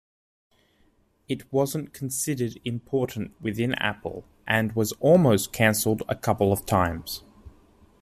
[1.29, 7.21] It wasn't considered important within Apple and was almost canceled a couple of times.